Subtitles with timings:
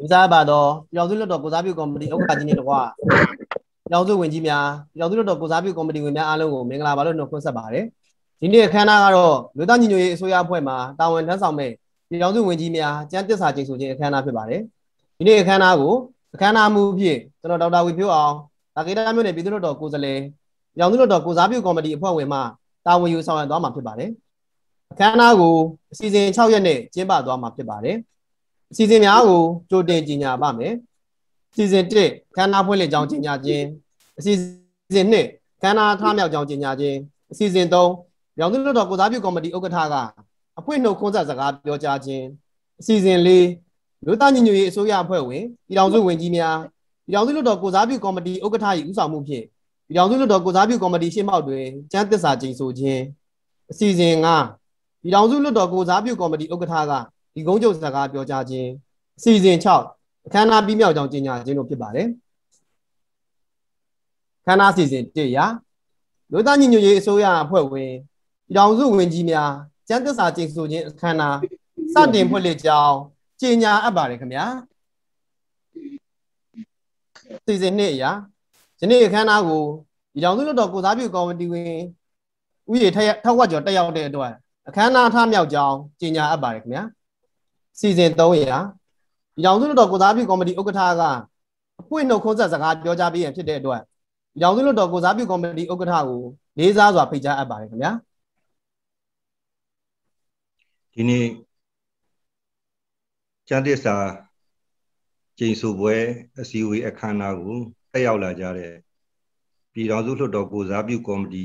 [0.00, 7.84] ဒီစားပါတော့ပြည်တော်စုလွတ်တော်ကိုစားပြုကော်မတီဥက္ကဋ္ဌကြီးနဲ့တကွာပြည်တော်စုဝင်ကြီးများပြည်တော်စုလွတ်တော်ကိုစားပြုကော်မတီဝင်များအားလုံးကိုမင်္ဂလာပါလို့နှုတ်ခွန်းဆက်ပါတယ်
[8.40, 11.70] ဒီနေ့အခမ်းအနားကတော့လူသားညီညွတ်ရေးအစိုးရအဖွဲ့မှတာဝန်ထမ်းဆောင်မဲ့
[12.08, 14.60] ပြည်တော်စုဝင်ကြီးများကျန်းသစ္စာကျိန်ဆိုခြင်းအခမ်းအနားဖြစ်ပါတယ်
[15.18, 15.94] ဒီနေ့အခမ်းအနားကို
[16.34, 18.34] အခမ်းအနားမှုဖြင့်ကျွန်တော်ဒေါက်တာဝီဖြိုးအောင်
[18.76, 20.18] ဒါကေတာမြို့နယ်ပြည်သူ့လွတ်တော်ကိုယ်စားလှယ်
[20.76, 22.38] ပြည်တော်စုလွတ်တော်ကိုစားပြုကော်မတီအဖွဲ့ဝင်မှ
[22.86, 24.10] တာဝန်ယူဆောင်ရွက်သွားမှာဖြစ်ပါတယ်
[24.92, 25.54] အခမ်းအနားကို
[25.92, 27.96] အစီအစဉ်6ရက်နဲ့ကျင်းပသွားမှာဖြစ်ပါတယ်
[28.72, 30.74] အစီအစဉ်များကိုကြိုတင်ကြီးညာပါမယ်
[31.52, 33.64] အစီအစဉ်1ခန္ဓာဖွင့်လှစ်ကြောင်းကြီးညာခြင်း
[34.18, 34.32] အစီ
[34.90, 36.98] အစဉ်2ခန္ဓာထားမြောက်ကြောင်းကြီးညာခြင်း
[37.32, 39.96] အစီအစဉ်3ရောင်သူလွတ်တော်ကိုစားပြုကော်မတီဥက္ကဋ္ဌက
[40.58, 42.24] အဖွင့်နှုတ်ခွန်းဆက်စကားပြောကြားခြင်း
[42.80, 46.56] အစီအစဉ်4လူသားညီညွတ်ရေးအစိုးရအဖွဲ့ဝင်ပြည်ထောင်စုဝန်ကြီးများ
[47.06, 49.44] ပြည်ထောင်စုလွတ်တော်ကိုစားပြုကော်မတီဥက္ကဋ္ဌ၏ဦးဆောင်မှုဖြင့်
[49.86, 53.02] ပြည်ထောင်စုလွတ်တော်ကိုစားပြုကော်မတီရှင်းမောက်တွင်ကျန်းသစ္စာကျိန်ဆိုခြင်း
[53.70, 54.14] အစီအစဉ်
[54.58, 56.92] 5ပြည်ထောင်စုလွတ်တော်ကိုစားပြုကော်မတီဥက္ကဋ္ဌက
[57.34, 58.68] ဒီကုန်းချုပ်စကားပြောကြားခြင်း
[59.18, 59.58] အစီအစဉ်
[59.94, 62.06] 6အခမ်းအနားပြီးမြောက်ကြောင်းကြေညာခြင်းတို့ဖြစ်ပါတယ်
[64.46, 65.46] ခမ်းနားအစီအစဉ်1ရာ
[66.32, 67.92] လူသားညီညွတ်ရေးအစိုးရအဖွဲ့ဝင်
[68.46, 69.52] ပြည်ထောင်စုဝန်ကြီးများ
[69.88, 71.36] ကျန်းသစ္စာကျိန်ဆိုခြင်းအခမ်းအနား
[71.94, 72.96] စတင်ဖွင့်လှစ်ကြောင်း
[73.40, 74.44] ကြေညာအပ်ပါတယ်ခင်ဗျာ
[77.46, 78.10] စီစဉ်နှစ်အရာ
[78.80, 79.62] ယနေ့အခမ်းအနားကို
[80.12, 81.66] ပြည်ထောင်စုလွှတ်တော်ကိုစားပြုကော်မတီဝင်
[82.72, 84.32] ဥယေထက်ဝက်ကျော်တက်ရောက်တဲ့အတွက်
[84.68, 86.84] အခမ်းအနားထားမြောက်ကြောင်းကြေညာအပ်ပါတယ်ခင်ဗျာ
[87.78, 88.58] စီစဉ်3ရာ
[89.34, 91.02] ပြည်ထောင်စုလွှတ်တော်ကိုစားပြုကော်မတီဥက္ကဋ္ဌက
[91.80, 93.82] အပွင့်နှုတ်ခွန်းဆက်စကားပြောကြားပေးရန်ဖြစ်တဲ့အတွက်
[94.32, 96.20] ပြည်ထောင်စုလွှတ်တော်ကိုစားပြုကော်မတီဥက္ကဋ္ဌကို
[96.58, 97.92] လေးစားစွာဖိတ်ကြားအပ်ပါတယ်ခင်ဗျာ
[100.94, 101.26] ဒီနေ့
[103.48, 103.94] ကျမ်းသစ္စာ
[105.38, 105.94] ကျိန်ဆိုပွဲ
[106.40, 107.56] အစည်းအဝေးအခမ်းအနားကို
[107.92, 108.72] တက်ရောက်လာကြတဲ့
[109.72, 111.44] ပြည်ထောင်စုလွှတ်တော်ကိုစားပြုကော်မတီ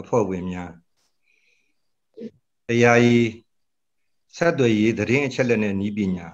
[0.00, 0.72] အဖွဲ့ဝင်များ
[2.68, 3.26] တရားရေး
[4.36, 6.28] ဆက်သွယ်ရေးသတင်းအချက်လက်နဲ့ဤပညာ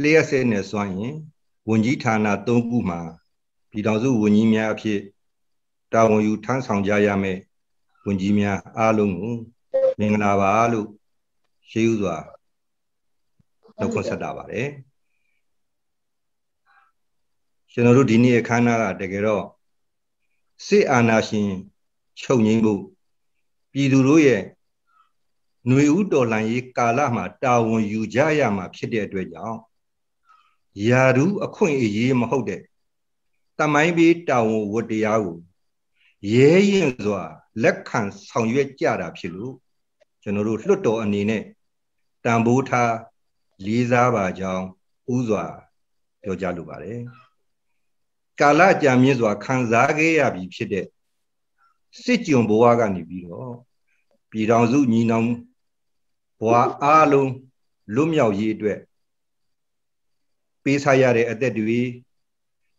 [0.00, 1.14] လျှက်စစ်နဲ့စွမ်းရင်
[1.68, 3.00] ဝန်ကြီးဌာန၃ခုမှာ
[3.70, 5.00] ပြည်ထောင်စုဝန်ကြီးများအဖြစ်
[5.92, 7.38] တာဝန်ယူထမ်းဆောင်ကြရမယ်
[8.06, 9.34] ဝန်ကြီးများအားလုံးကို
[9.98, 10.88] မင်္ဂလာပါလို့
[11.70, 12.16] ရှေးဥစွာ
[13.78, 14.68] နှုတ်ခွန်းဆက်တာပါတယ်
[17.72, 19.44] ကျွန်တော်တို့ဒီနေ့အခမ်းအနားကတကယ်တော့
[20.66, 21.48] စစ်အာဏာရှင်
[22.20, 22.80] ချုပ်ငိမ့်ဖို့
[23.72, 24.42] ပြည်သူတို့ရဲ့
[25.68, 29.58] ຫນွေဥတော်လှန်ရေးကာလမှာတာဝန်ယူကြရမှာဖြစ်တဲ့အတွက်ကြောင့်
[30.88, 32.60] ယာရုအခွင့်အရေးမဟုတ်တဲ့
[33.58, 35.38] တမိုင်းပေးတာဝန်ဝတ္တရားကို
[36.32, 37.22] ရဲရင်စွာ
[37.62, 39.54] လက်ခံဆောင်ရွက်ကြတာဖြစ်လို့
[40.22, 41.42] ကျွန်တော်တို့လွှတ်တော်အနေနဲ့
[42.24, 42.94] တန်ဖိုးထား
[43.66, 44.64] လေးစားပါကြောင်း
[45.14, 45.44] ဥစွာ
[46.22, 47.00] ပြောကြားလိုပါတယ်
[48.40, 50.86] ကာလကြာမြင့်စွာခံစားခဲ့ရပြီဖြစ်တဲ့
[52.02, 53.52] စစ်ကြုံဘဝကနေပြီးတော့
[54.30, 55.28] ပြည်တော်စုညီနောင်
[56.42, 56.54] ဘဝ
[56.84, 57.32] အားလုံး
[57.94, 58.78] လွတ်မြောက်ရေးအတွက်
[60.62, 61.80] ပေးစားရတဲ့အသက်တွေ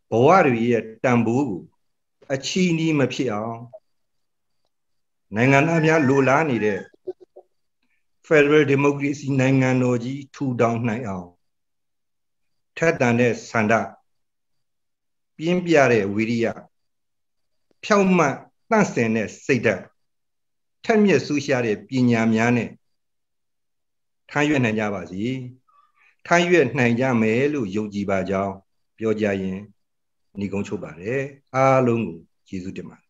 [0.09, 1.61] ဘဝတွေရဲ့တန်ဖိုးကို
[2.33, 3.59] အချီးနှီးမဖြစ်အောင်
[5.35, 6.79] နိုင်ငံသားများလိုလားနေတဲ့
[8.27, 11.27] Federal Democracy နိုင်ငံတော်ကြီးထူထောင်နိုင်အောင်
[12.77, 13.73] ထက်တန်တဲ့ဆန္ဒ
[15.37, 16.45] ပြင်းပြတဲ့ဝိရိယ
[17.83, 18.35] ဖြောင့်မတ်
[18.69, 19.83] တန့်စင်တဲ့စိတ်ဓာတ်
[20.83, 22.69] ထက်မြက်ဆူရှာတဲ့ပညာများနဲ့
[24.33, 25.21] ထမ်းရွက်နိုင်ကြပါစေ
[26.27, 28.53] ထမ်းရွက်နိုင်ကြမယ်လို့ယုံကြည်ပါကြောင်း
[28.99, 29.57] ပြောကြရင်
[30.39, 31.19] ညီကုန်းချုပ်ပါတယ်
[31.55, 32.17] အားလုံးကို
[32.47, 33.09] ကျေးဇူးတင်ပါတယ်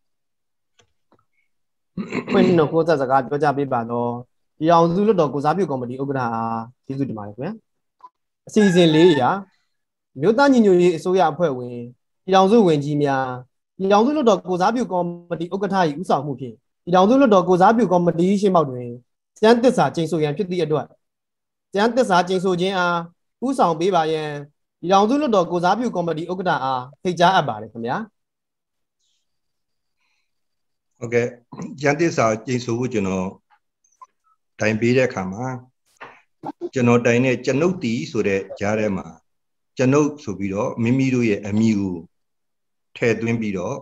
[2.32, 4.10] ဖွင့်နှုတ်ကိုစကားပြောကြပေးပါတော့
[4.58, 7.52] ဒီအောင်စုလွတ်တော်ကိုစားပြုကော်မတီဥက္ကဋ္ဌအားကျေးဇူးတင်ပါတယ်ခင်ဗျာ
[8.48, 9.30] အစီအစဉ်လေးရာ
[10.20, 11.76] မြို့သားညီညွတ်ရေးအစိုးရအဖွဲ့ဝင်
[12.24, 13.26] ပြည်ထောင်စုဝင်ကြီးများ
[13.78, 16.54] ပြည်ထောင်စုလွတ်တော်ကိုစားပြုကော်မတီဥက္ကဋ္ဌ၏ဦးဆောင်မှုဖြင့်
[16.84, 18.88] ပြည်ထောင်စုလွတ်တော်ကိုစားပြုကော်မတီရှင်းမောက်တွင်
[19.40, 20.86] ကျန်းသစ္စာကျိန်ဆိုရန်ဖြစ်သည့်အတွက်
[21.74, 22.98] ကျန်းသစ္စာကျိန်ဆိုခြင်းအား
[23.46, 24.30] ဦးဆောင်ပေးပါရန်
[24.80, 27.96] ပြည်ထောင်စုလွတ်တော်ကိုစားပြုကော်မတီဥက္ကဋ္ဌအားဖိတ်ကြားအပ်ပါတယ်ခင်ဗျာ
[30.98, 31.26] ဟုတ်ကဲ့
[31.80, 33.28] ကျန်းသစ္စာကျိန်ဆိုဖို့ကျွန်တော်
[34.60, 35.46] တိုင်ပေးတဲ့အခါမှာ
[36.74, 39.06] ကျွန်တော်တိုင်တဲ့ကျွန်ုပ်တီဆိုတဲ့ကြားထဲမှာ
[39.76, 41.94] ကျွန်ုပ်ဆိုပြီးတော့မိမိတို့ရဲ့အမိကို
[42.96, 43.76] ထည့်သွင်းပြီးတော့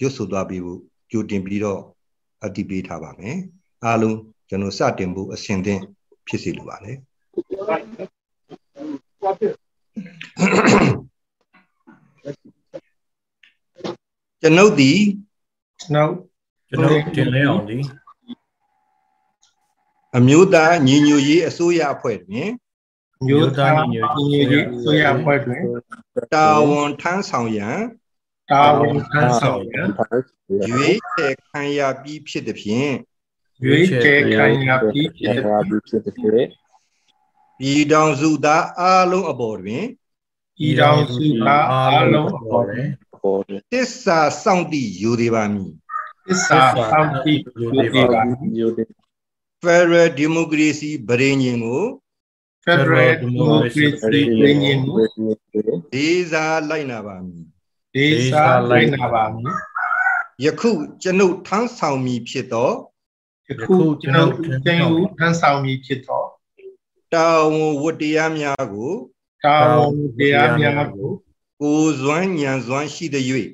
[0.00, 0.80] ရွတ်ဆိုသွားပြီးဖို့
[1.10, 1.80] ကြိုတင်ပြီးတော့
[2.44, 3.36] အတည်ပေးထားပါမယ်
[3.84, 4.18] အားလုံး
[4.48, 5.82] ကျွန်တော်စတင်ဖို့အစဉ်သင့်
[6.26, 6.96] ဖြစ်စီလိုပါတယ်
[14.40, 14.92] ကျွန်ုပ်ဒီ
[15.80, 16.14] ကျွန်ုပ်
[16.68, 17.78] ကျွန်ုပ်တင်လဲအောင်ဒီ
[20.16, 22.50] အမျိုးသားညီညွတ်ရေးအစိုးရအဖွဲ့တွင်
[23.26, 25.62] မျိုးသားညီညွတ်ရေးအစိုးရအဖွဲ့တွင်
[26.34, 27.78] တာဝန်ထမ်းဆောင်ရန်
[28.50, 29.86] တာဝန်ထမ်းဆောင်ရန်
[30.68, 32.92] ရွေးချယ်ခံရပြီးဖြစ်သည်ဖြင့်
[33.62, 35.36] ရွေးချယ်ခံရပြီးဖြစ်
[36.04, 36.48] သည်ဖြင့်
[37.58, 39.84] ပြည်ထောင်စုသားအားလုံးအပေါ်တွင်
[40.66, 42.88] ဤတော်စုသားအားလုံးအပေါ်တွင်
[43.72, 45.72] တစ္ဆာစောင့်တည်ယူသေးပါမည်
[46.26, 46.58] သစ္စာ
[46.90, 48.22] စောင့်တည်ယူသေးပါ
[49.64, 51.84] Federal Democracy ဗရေညင်ကို
[52.64, 54.94] ဖက်ဒရယ်ဒီမိုကရေစီပြည်ညင်မှု
[55.92, 57.44] ဒေစာလိုက်နာပါမည်
[57.94, 58.36] ဒေသ
[58.70, 59.52] လိုက်နာပါမည်
[60.44, 60.70] ယခု
[61.02, 62.70] ကျွန်ုပ်ထမ်းဆောင်မည်ဖြစ်သော
[63.48, 64.32] ယခုကျွန်ုပ်
[64.64, 66.24] တင်ယူထမ်းဆောင်မည်ဖြစ်သော
[67.12, 68.92] တာဝန်ဝတ္တရားများကို
[69.44, 71.10] တာဝန်တရားများကို
[71.60, 73.24] ကိုယ်စွမ်းညံစွမ်းရှိသည်၍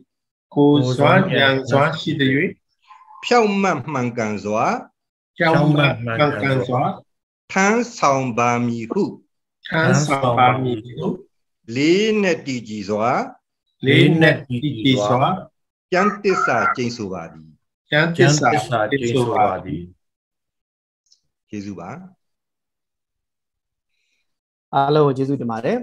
[0.55, 2.33] ကိုယ်စွမ်းဉာဏ်စွမ်းရှိသည်၍
[3.25, 4.67] ဖြောက်မှတ်မှန်ကန်စွာ
[5.39, 6.83] ကြောင်းမှန်ကန်ကန်စွာ
[7.53, 9.03] ထမ်းဆောင်ပါမည်ဟု
[9.69, 11.07] ထမ်းဆောင်ပါမည်ဟု
[11.77, 13.11] လေးနဲ့တည်ကြည်စွာ
[13.87, 15.23] လေးနဲ့တည်တည်စွာ
[15.93, 17.50] ကျမ်းတစ္ဆာကျိန်ဆိုပါသည်
[17.91, 19.83] ကျမ်းသကျစ္မ်းစာသစ္စာတည်ကျိန်ဆိုဆိုပါပါသည်သည်
[21.49, 21.91] ကျေးဇူးပါ
[24.75, 25.79] အားလုံးကိုကျေးဇူးတင်ပါတယ်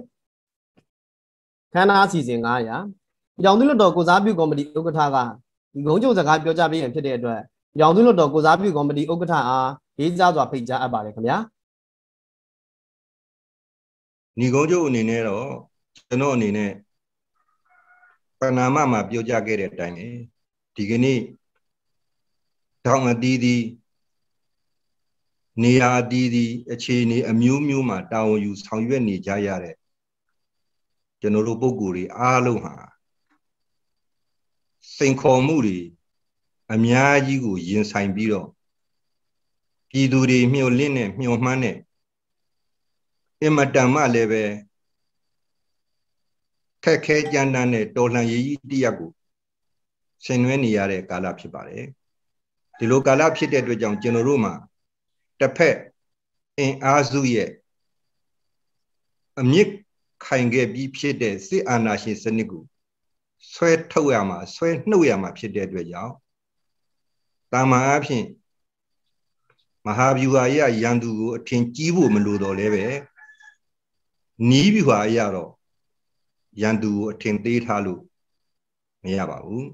[1.74, 5.18] ခန္ဓာအစီအစဉ်900ကြောင်သူလွတ်တော်ကိုစားပြုကော်မတီဥက္ကဋ္ဌက
[5.74, 7.42] ဒီဂုံးချုပ်စကားပြောကြားပေးရင်ဖြစ်တဲ့အတွက်
[7.80, 9.70] ကြောင်သူလွတ်တော်ကိုစားပြုကော်မတီဥက္ကဋ္ဌအား
[10.00, 11.38] ရေးစားစွာဖိတ်ကြားအပ်ပါတယ်ခင်ဗျာ
[14.40, 15.48] ညီကုန်းချုပ်အနေနဲ့တော့
[15.96, 16.72] ကျွန်တော်အနေနဲ့
[18.40, 20.08] ပဏာမမှာပြောကြခဲ့တဲ့အတိုင်းပဲ
[20.76, 21.20] ဒီကနေ့
[22.86, 23.64] တောင်အတီးသည်
[25.64, 29.76] နေရာအတီးသည်အခြေအနေအမျိုးမျိုးမှာတာဝန်ယူဆောင်ရွက်နေကြရတဲ့
[31.20, 32.74] ကျွန်တော်တို့ပုံကိုယ်တွေအားလုံးဟာ
[34.98, 35.80] စိန်ခေါ်မှုတွေ
[36.74, 38.50] အများကြီးကိုရင်ဆိုင်ပြီးတော့
[39.90, 41.78] ပြည်သူတွေမျှော်လင့်နဲ့မျှော်မှန်းနဲ့
[43.42, 44.44] အင်မတန်မှလည်းပဲ
[46.84, 49.12] ခက်ခဲကြမ်းတမ်းတဲ့တော်လှန်ရေးကြီးတစ်ရပ်ကို
[50.26, 51.86] ဆင်နွှဲနေရတဲ့ကာလဖြစ်ပါတယ်
[52.78, 54.54] ဒီလိုကာလဖြစ်တဲ့အတွက်ကြောင့်ကျွန်တော်တို့မှာ
[55.40, 55.78] တစ်ဖက်
[56.58, 57.50] အင်အားစုရဲ့
[59.40, 59.70] အမြင့်
[60.26, 62.64] ခိုင်ခဲ့ပြီးဖြစ်တဲ့စစ်အာဏာရှင်စနစ်ကို
[63.54, 66.14] ဆွဲထုတ်ရမှာဆွဲနှုတ်ရမှာဖြစ်တဲ့အတွက်ကြောင့်
[67.52, 68.26] တာမန်အဖြစ်
[69.86, 72.86] မဟာဗျူဟာရရန်သူကိုအထင်ကြီးဖို့မလိုတော့လဲပဲ
[74.50, 75.52] နီးဗျူဟာအရတော့
[76.62, 78.02] ရန်သူကိုအထင်သေးထားလို့
[79.04, 79.68] မရပါဘူး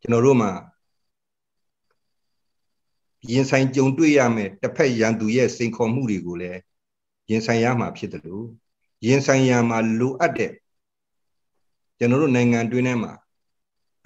[0.00, 0.50] ကျွန်တော်တို့မှာ
[3.32, 6.60] ရင်ဆိုင်ကြုံတွေ့ရမယ်တစ်ဖက်ရန်သူရဲ့စိန်ခေါ်မှုတွေကိုလည်း
[7.30, 8.46] ရင်ဆိုင်ရမှာဖြစ်တယ်လို့
[9.06, 10.52] ရင်ဆိုင်ရမှာလိုအပ်တဲ့
[11.98, 13.12] ကျွန်တော်တို့နိုင်ငံတွင်းထဲမှာ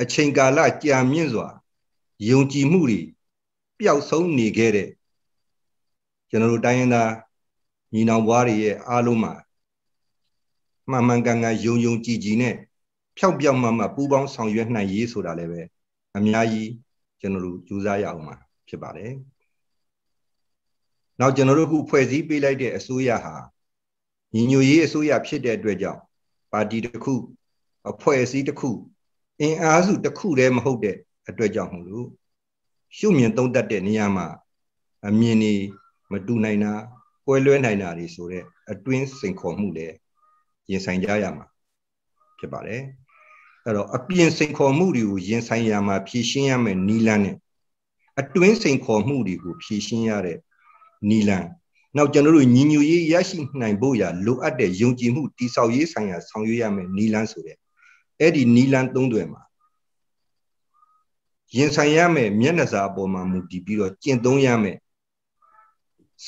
[0.00, 1.48] အချိန်ကာလကြာမြင့်စွာ
[2.28, 3.00] ယုံကြည်မှုတွေ
[3.78, 4.88] ပျောက်ဆုံးနေခဲ့တဲ့
[6.30, 7.12] ကျွန်တော်တို့တိုင်းရင်းသား
[7.92, 9.32] ညီနောင်ဘွားတွေရဲ့အားလုံးမှာ
[10.90, 12.54] မှန်မှန်ကန်ကန်ယုံယုံကြည်ကြည်နဲ့
[13.16, 15.60] ဖြောက်ပြောက်မှမှပူးပေါင်းဆောင်ရွက်နိုင်ရေးဆိုတာလည်းပဲ
[16.16, 16.70] အများကြီး
[17.20, 19.12] ကျွန်တော်တို့ကြိုးစားရအောင်ပါ ဖြစ်ပါတယ်။
[21.20, 23.34] နောက်ကျွန်တော်တို့ခုဖွဲ့စည်းပေးလိုက်တဲ့အစိုးရဟာ
[24.34, 26.00] ညီညွတ်ရေးအစိုးရဖြစ်တဲ့အတွက်ကြောင့်
[26.52, 27.14] ပါတီတစ်ခု
[27.90, 28.70] အဖွဲ့အစည်းတစ်ခု
[29.40, 30.96] အင်အားစုတစ်ခုတည်းမဟုတ်တဲ့
[31.28, 32.08] အတွက်ကြောင့်မို့လို့
[32.96, 34.26] ရှုမြင်သုံးတတ်တဲ့နေရာမှာ
[35.08, 35.54] အမြင်တွေ
[36.12, 36.72] မတူနိုင်တာ
[37.26, 39.86] ကွဲလွဲနိုင်တာတွေဆိုတဲ့အတွင်းစိန်ခေါ်မှုတွေ
[40.70, 41.46] ရင်ဆိုင်ကြရမှာ
[42.38, 42.82] ဖြစ်ပါတယ်
[43.64, 47.36] အဲ့တော့အပြင်စိန်ခေါ်မှုတွေကိုရင်ဆိုင်ရမှာဖြည့်ရှင်းရမယ်နီလန်းနဲ့
[48.20, 50.38] အတွင်းစိန်ခေါ်မှုတွေကိုဖြည့်ရှင်းရတဲ့
[51.08, 51.48] နီလန်း
[51.96, 57.56] နောက်ကျွန်တော်တို့ညီညွတ်ရေးရရှိနိုင်ဖို့ရလိုအပ်တဲ့ယုံကြည်မှုတိဆောက်ရေးဆိုင်ရာဆောင်ရွက်ရမယ်နီလန်းဆိုတဲ့
[58.20, 59.42] အဲ့ဒီနီလန်းသုံးတွေမှာ
[61.56, 64.76] ရင်ဆိုင်ရမယ်မျက်နှာစာအပေါ်မှာမူတည်ပြီးတော့ကျင့်သုံးရမယ်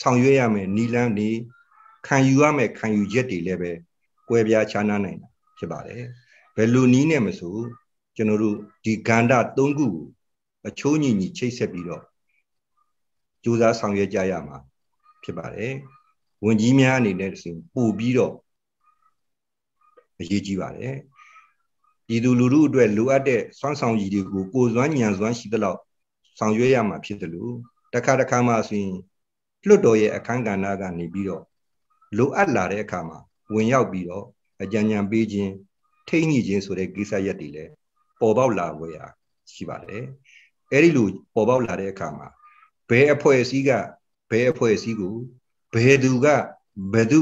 [0.00, 1.28] ဆောင်ရွက်ရမယ်နီလန်းနေ
[2.06, 3.72] ခံယူရမယ်ခံယူချက်တွေလည်းပဲ
[4.28, 6.02] ကွဲပြားခြားနားနိုင်တာဖြစ်ပါတယ်
[6.56, 7.56] ဘယ်လိုနီးနဲ့မဆို
[8.16, 9.92] ကျွန်တော်တို့ဒီကန္တာ၃ခုကို
[10.68, 12.02] အချိုးညီညီချိတ်ဆက်ပြီးတော့
[13.44, 14.56] ကြိုးစားဆောင်ရွက်ကြရမှာ
[15.22, 15.72] ဖြစ်ပါတယ်
[16.44, 18.34] ဝင်ကြီးများအနေနဲ့ဆိုပို့ပြီးတော့
[20.20, 20.94] အရေးကြီးပါတယ်
[22.06, 25.78] ပြည်သူလူထုအတွက်လိုအပ်တဲ့စွမ်းဆောင်ရည်တွေကိုကိုယ်စွမ်းဉာဏ်စွမ်းရှိသလောက်
[26.38, 27.54] ဆောင်ရွက်ရမှာဖြစ်တယ်လို့
[27.94, 28.96] တခါတခါမှဆိုရင်
[29.66, 31.42] လွတ်တော်ရဲ့အခန်းကဏ္ဍကနေပြီးတော့
[32.16, 33.18] လိုအပ်လာတဲ့အခါမှာ
[33.54, 34.24] ဝင်ရောက်ပြီးတော့
[34.62, 35.52] အကြံဉာဏ်ပေးခြင်း
[36.08, 37.70] ထိန်းညှိခြင်းဆိုတဲ့ကိစ္စရပ်တွေလည်း
[38.20, 39.06] ပေါ်ပေါက်လာဝယ်ရာ
[39.52, 40.04] ရှိပါတယ်
[40.72, 42.28] အဲ့ဒီလိုပေါ်ပေါက်လာတဲ့အခါမှာ
[42.88, 43.70] ဘယ်အဖွဲ့အစည်းက
[44.30, 45.14] ဘယ်အဖွဲ့အစည်းကို
[45.74, 46.26] ဘယ်သူက
[46.92, 47.18] ဘယ်သူ